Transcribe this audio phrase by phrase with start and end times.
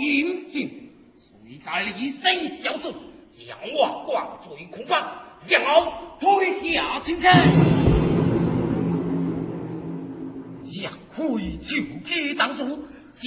[0.00, 1.30] 严禁，随
[1.62, 2.84] 在人生小事，
[3.38, 5.12] 将我挂嘴恐怕，
[5.46, 7.30] 然后推下清场。
[10.72, 11.38] 热血就
[12.08, 12.64] 气当时，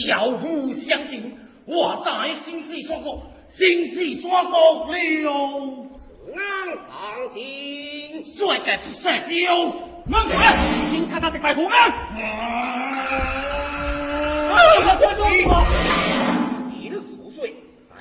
[0.08, 3.22] 交付相敬，我在心死山过，
[3.56, 4.94] 心死山过了。
[6.36, 6.44] 暗
[6.88, 6.96] 堂
[7.36, 9.72] 听，最佳不射雕。
[10.10, 10.58] 门开，
[10.92, 11.94] 警察在值班，公安。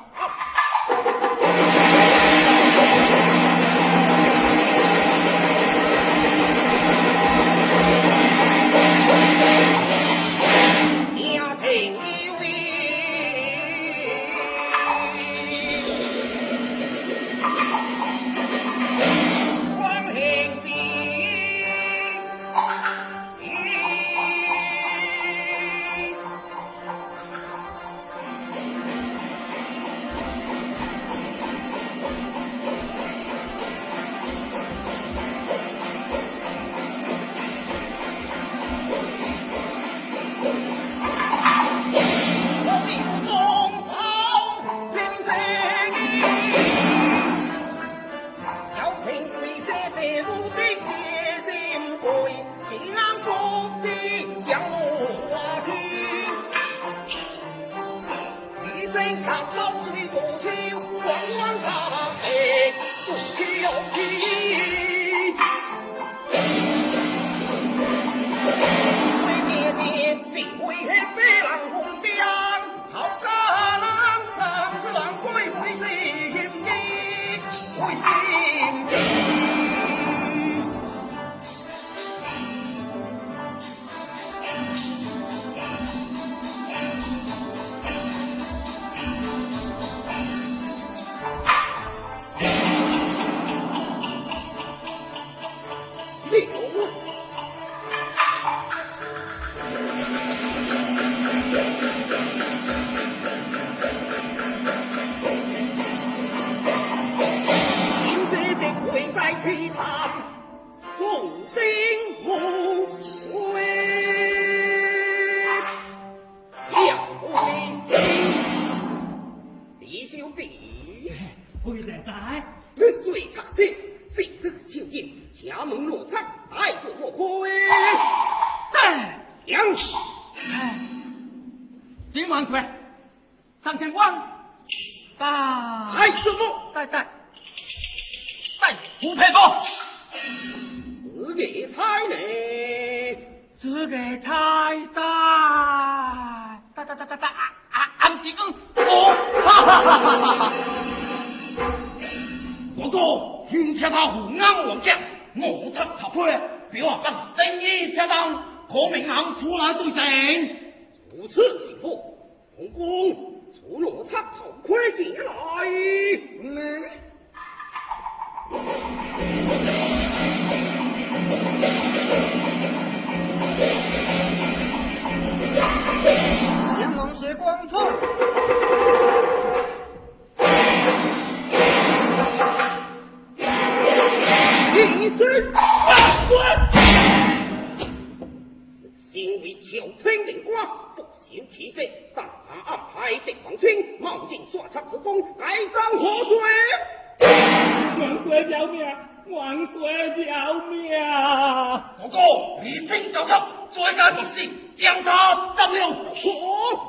[200.30, 202.18] 啊，哥，哥，
[202.62, 205.88] 你声走出，再加件事，将他斩了。
[205.88, 206.80] 哦，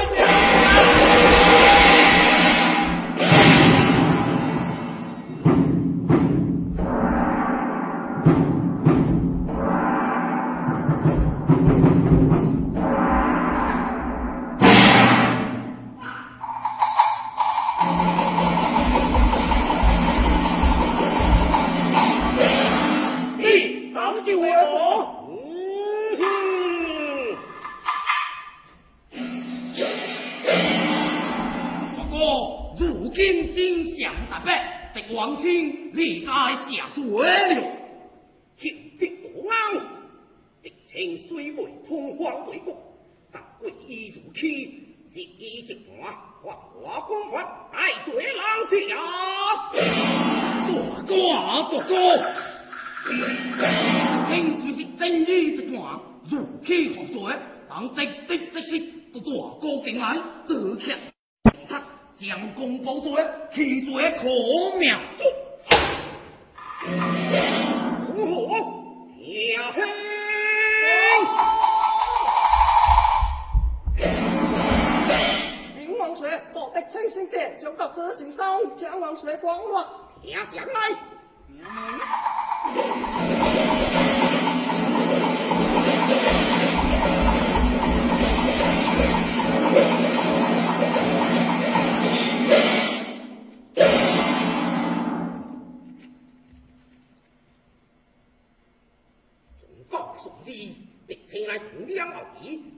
[77.95, 79.85] 执行中，将王雪光乱
[80.23, 83.34] 拿下来。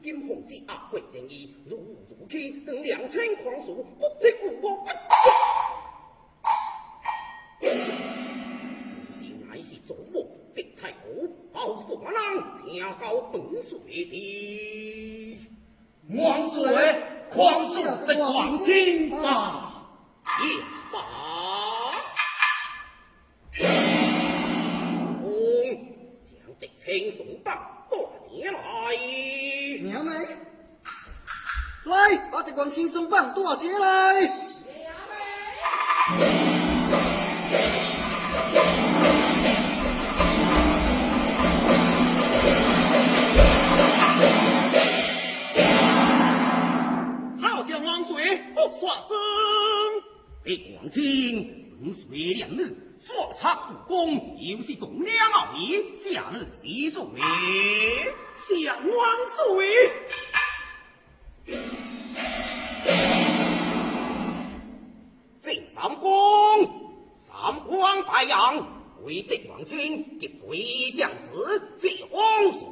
[0.03, 1.77] 今奉旨阿贵枝，意如
[2.27, 4.91] 来愈等两千狂鼠，不听吾话。
[7.61, 13.33] 原乃是祖母的太后，包举马郎听到狂
[13.69, 15.39] 鼠别听。
[16.15, 16.63] 狂鼠，
[17.31, 19.93] 狂鼠，的狂天吧！
[32.57, 34.27] 光轻松放，多一来。
[47.39, 55.75] 好像王水不耍真，被光清龙随两日，耍差武功，又是攻两奥秘，
[56.11, 57.19] 下日集中力，
[58.49, 59.91] 降王水。
[69.07, 70.59] 为帝王君，给贵
[70.97, 71.27] 将士，
[71.81, 72.19] 建皇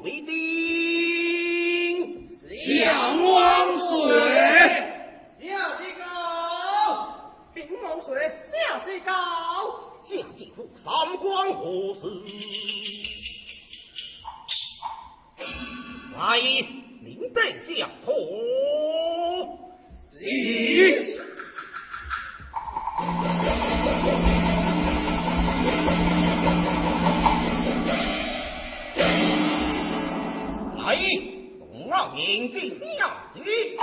[0.04, 2.28] 水军。
[2.78, 3.88] 下皇水，
[5.40, 6.02] 下最高，
[7.54, 8.16] 平王水，
[8.52, 9.14] 下最高，
[10.10, 12.02] 下至护三关，护士
[16.18, 16.42] 来，
[17.02, 18.14] 明代将破。
[30.98, 33.78] 洪忘明进庙去。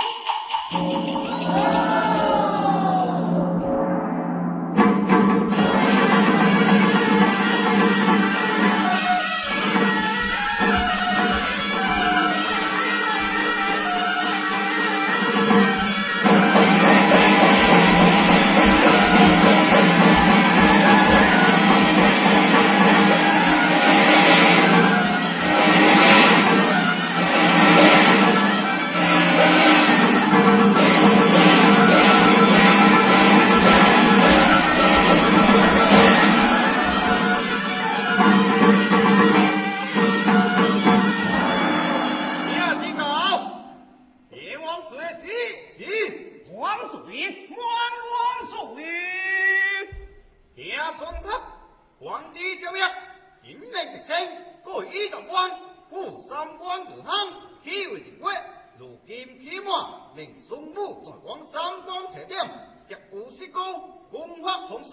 [64.67, 64.91] 从此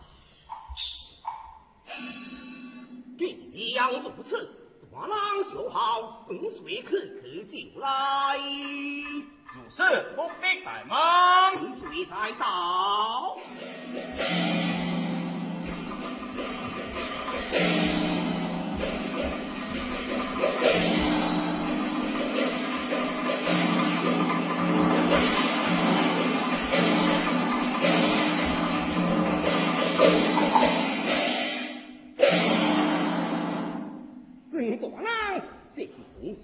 [3.18, 4.50] 必将如此，
[4.92, 5.20] 大郎
[5.54, 8.38] 就好，等水可可就来。
[9.54, 11.21] 如不必怠慢。
[12.03, 12.08] 你
[12.39, 13.36] 到？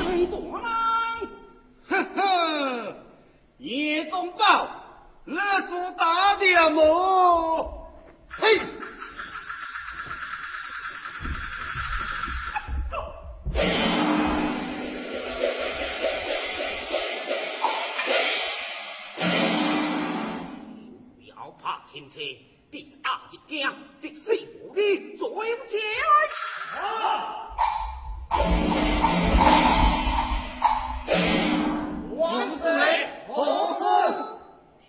[0.06, 0.68] 人多浪，
[1.88, 2.94] 呵呵，
[3.56, 4.66] 夜中宝，
[5.24, 5.40] 日出
[8.28, 8.58] 嘿，
[21.16, 22.18] 不要怕停车。
[22.70, 23.66] 第二一件，
[24.02, 24.46] 必须
[24.76, 25.36] 你做主。
[32.16, 33.82] 王师爷，王师。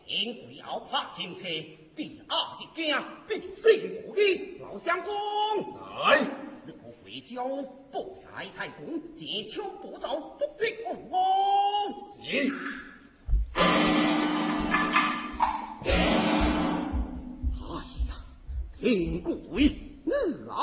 [0.08, 1.44] 天不要怕停车，
[1.96, 4.60] 第二一件，必须你。
[4.60, 5.14] 老相公，
[5.80, 6.20] 来。
[6.66, 7.46] 那个回叫
[7.94, 10.92] 不在太公，见枪不走，不敌我
[13.72, 13.80] 王。
[18.82, 19.70] 听鬼
[20.50, 20.56] 啊！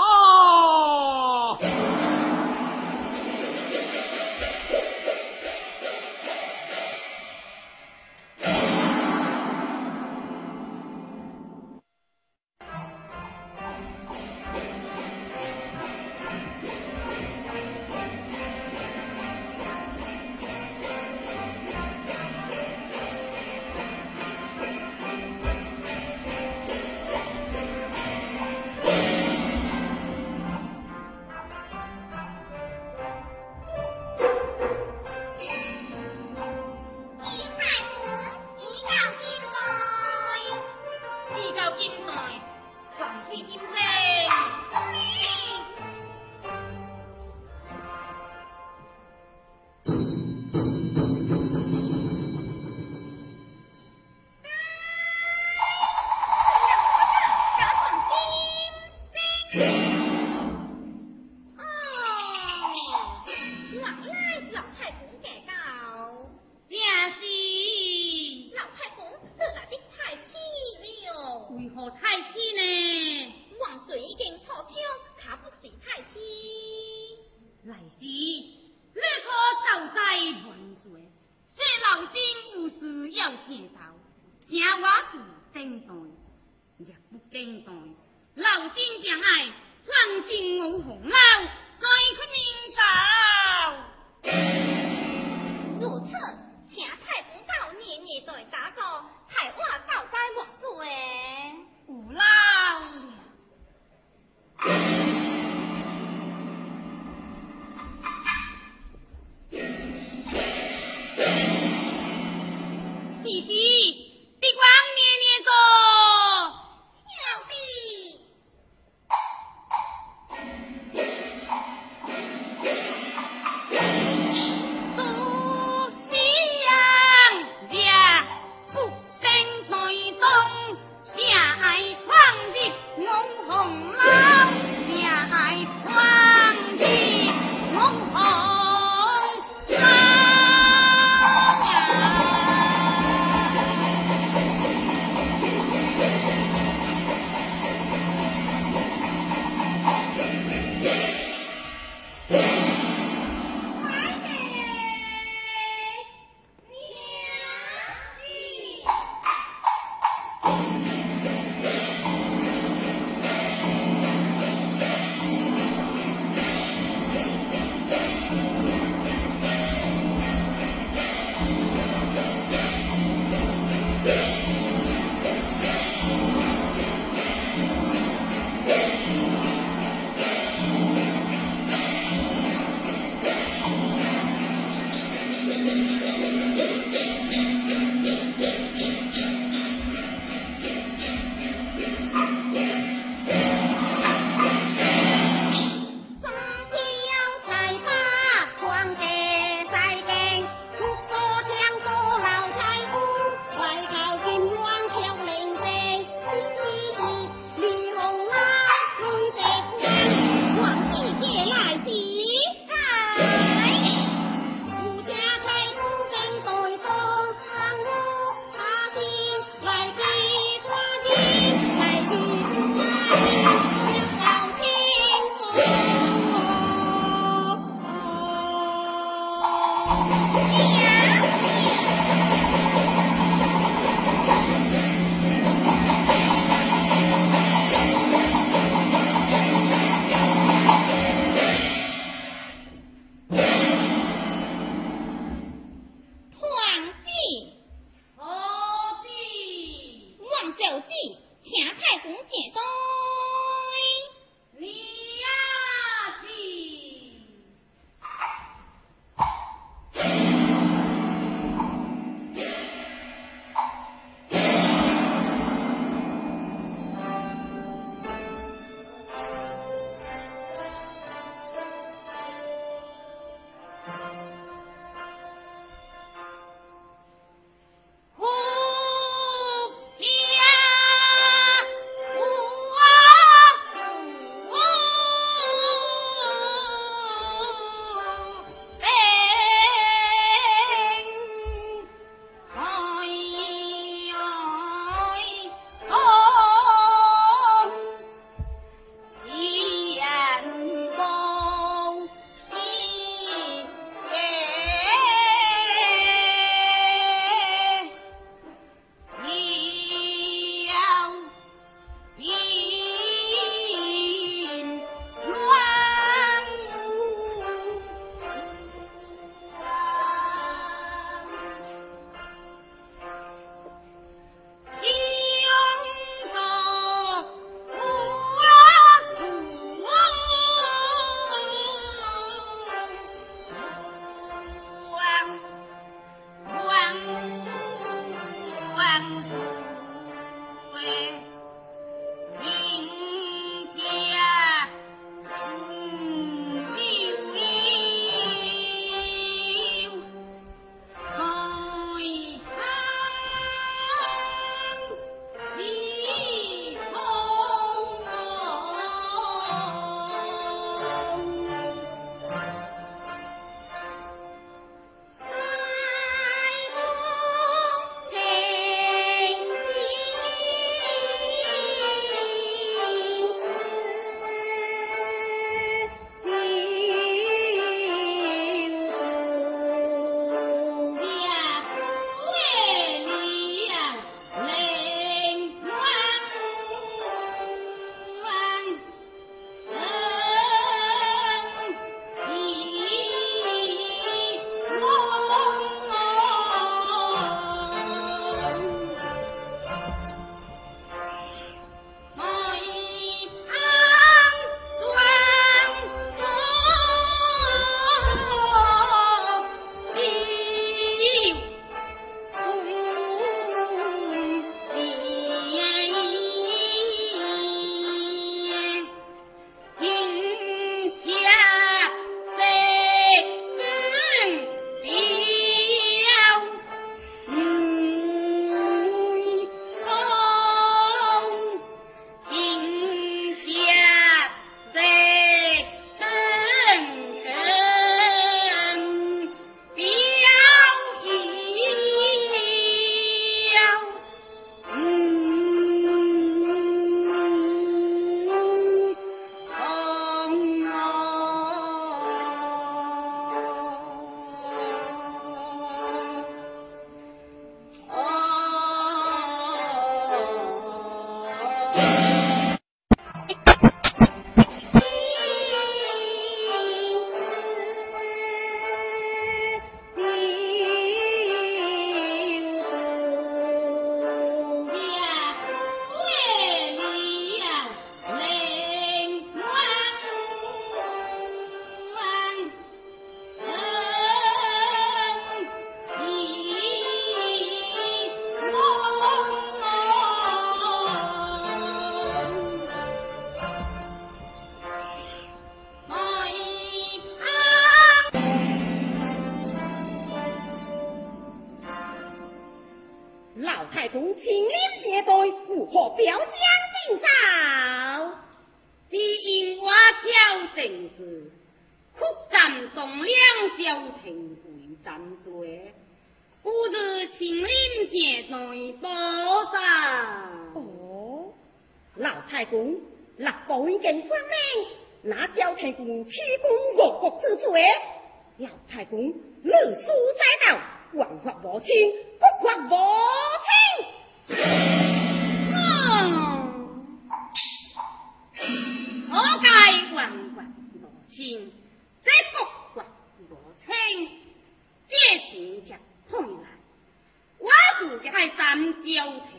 [547.97, 548.87] 就一个三焦
[549.27, 549.31] 亭，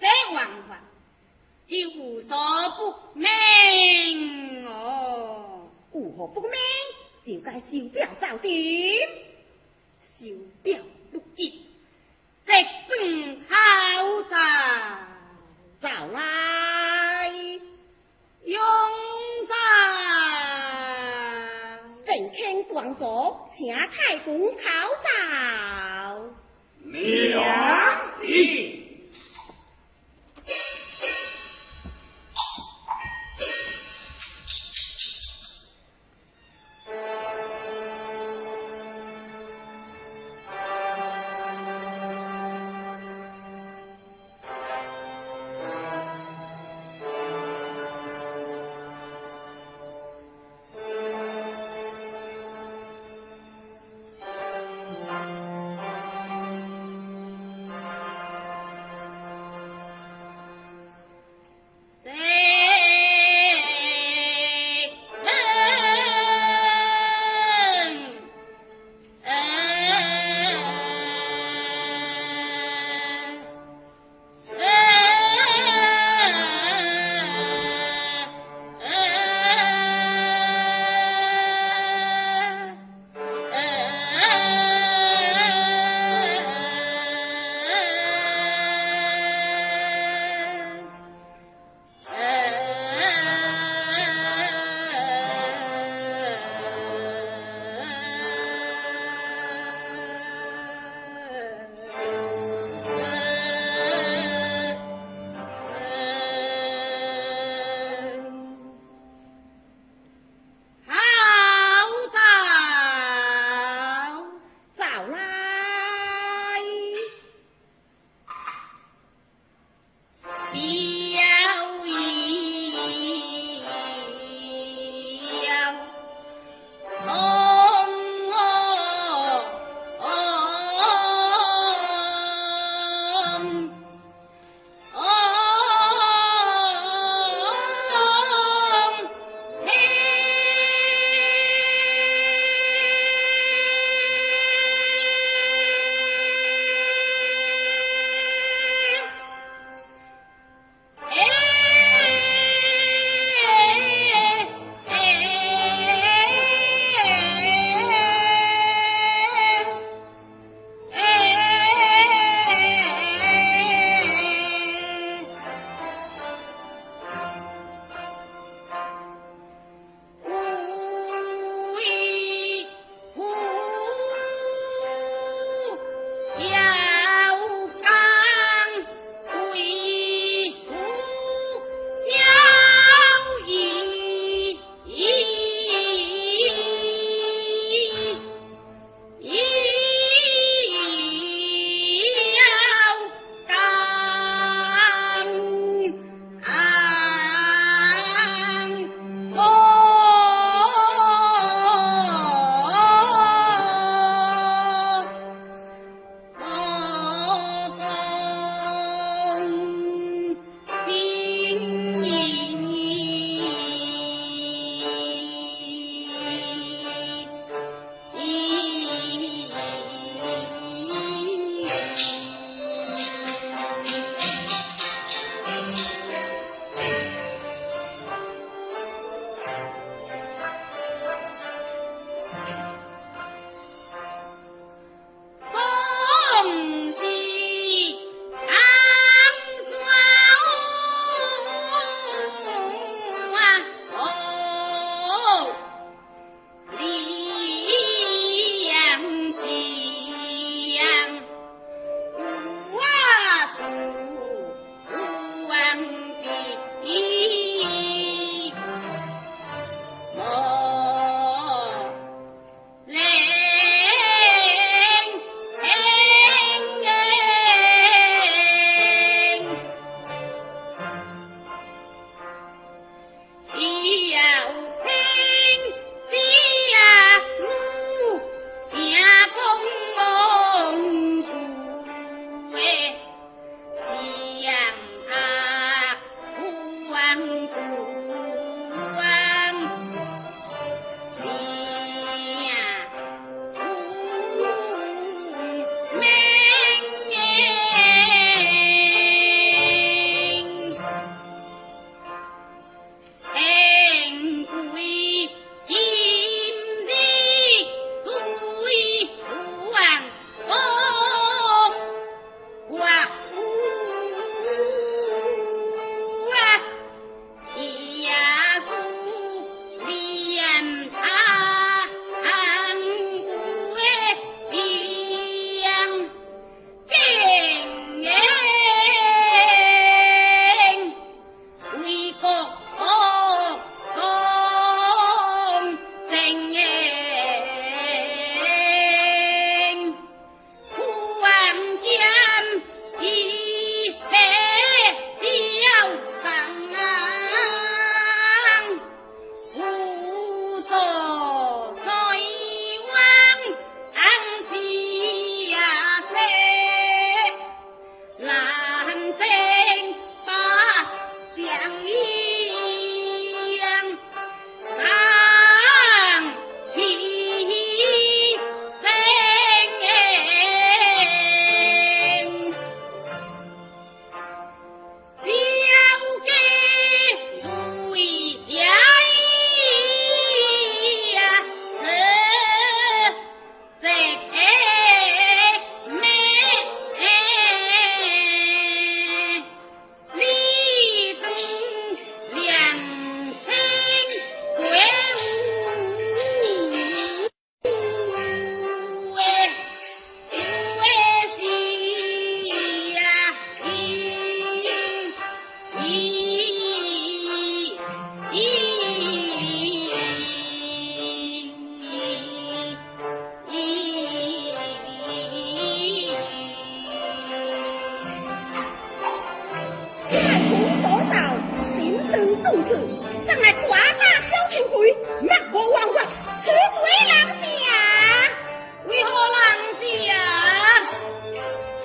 [0.00, 0.80] 这王法
[1.68, 2.36] 是无所
[2.70, 5.68] 不明哦。
[5.92, 6.50] 无何不明？
[7.26, 9.08] 就该手表照点，
[10.18, 10.26] 手
[10.64, 10.76] 表
[11.12, 11.66] 六折，
[12.46, 12.52] 直
[12.88, 15.08] 奔后站
[15.80, 17.28] 走来，
[18.44, 18.58] 用
[19.46, 19.54] 站。
[22.06, 24.64] 神天广左，请太古考照。
[26.94, 28.73] 两や、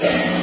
[0.02, 0.39] Yeah.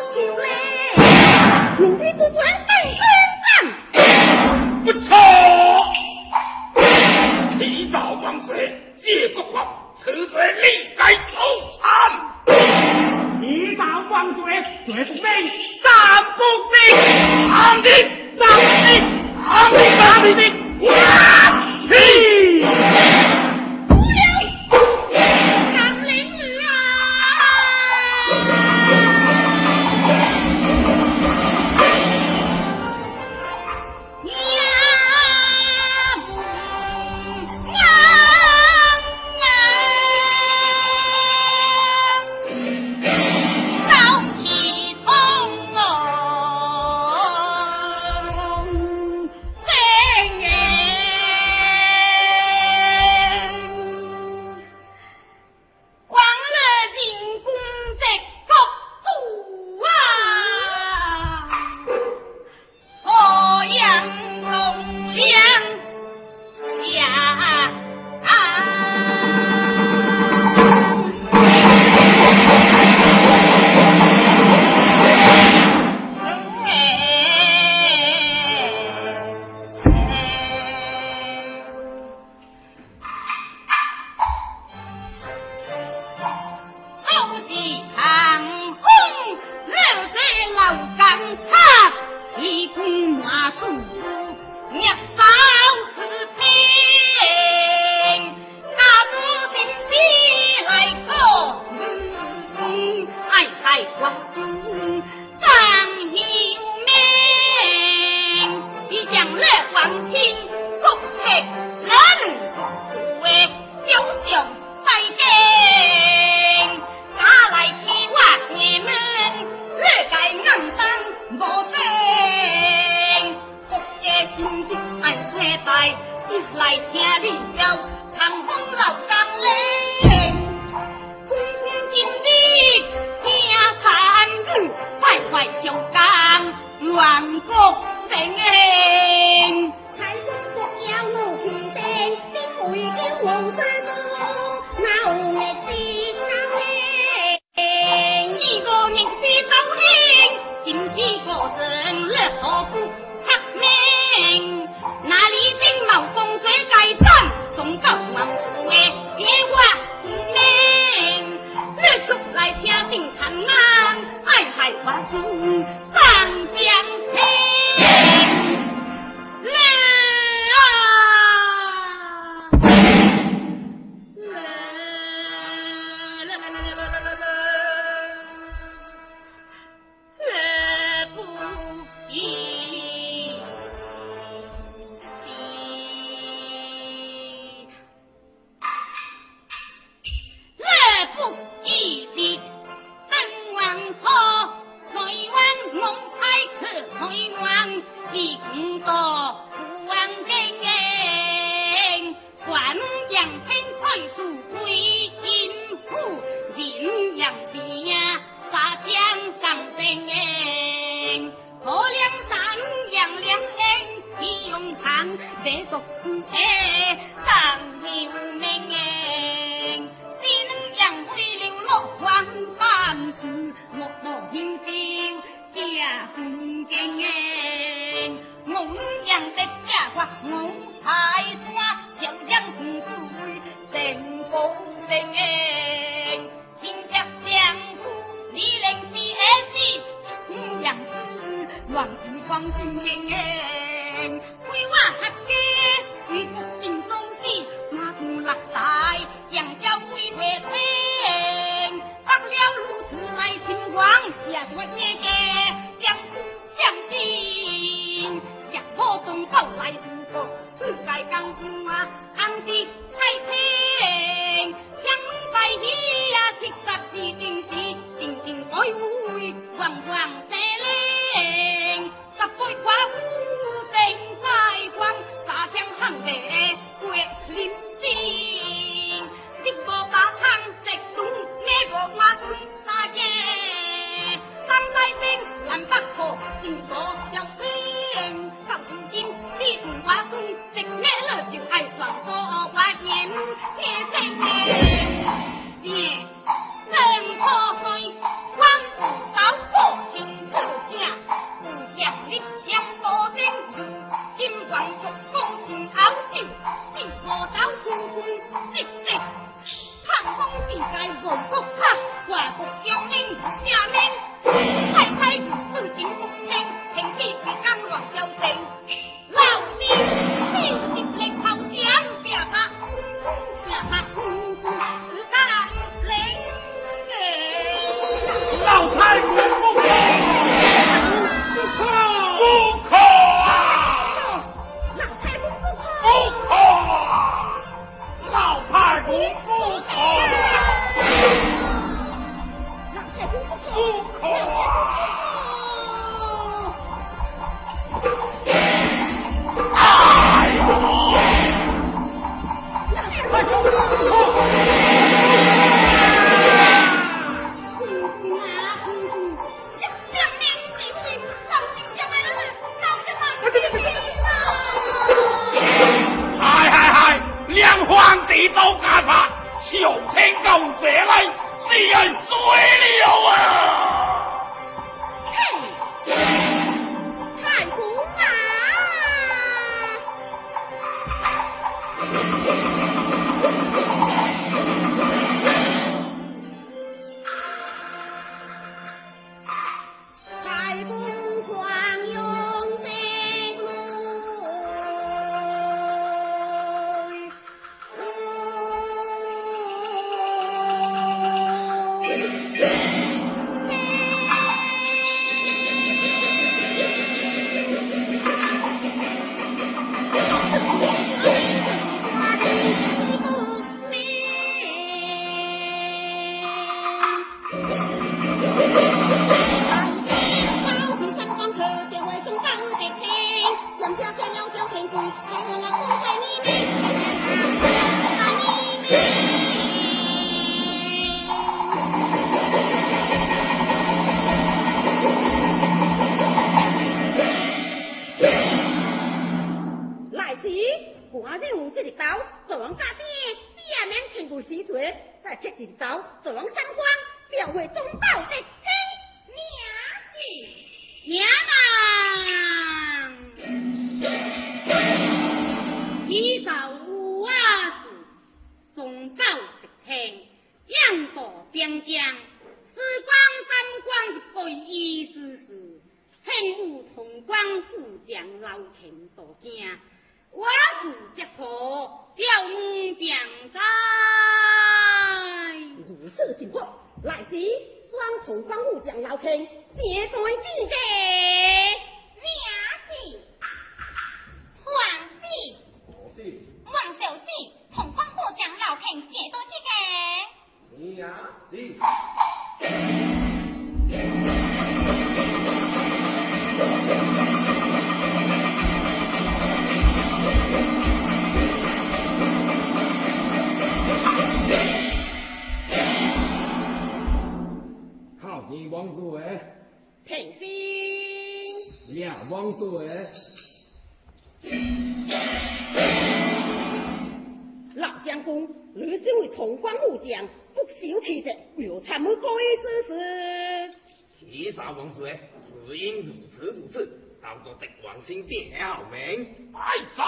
[518.82, 522.10] 身为潼关武将，不守气节，有参予过。
[522.20, 523.54] 意之事。
[524.00, 526.66] 提杀王遂，死因如此如此，
[527.02, 529.84] 当个敌王先殿后名，爱杀！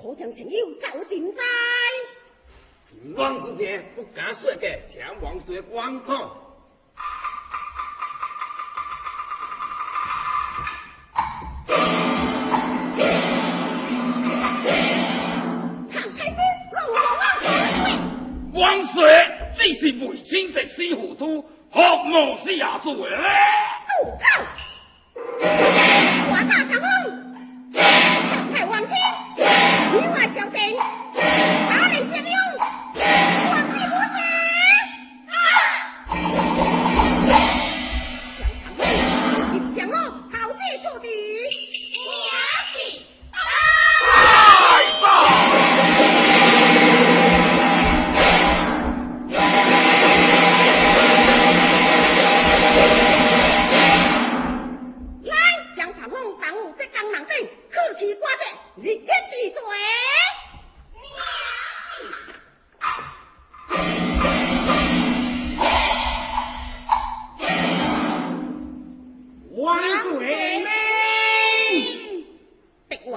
[0.00, 1.42] 可曾曾有斩定哉？
[2.90, 6.45] 平王之言，不敢说的，请王遂观看。
[19.68, 23.02] 你是背清食师糊涂，学无师也做嘢。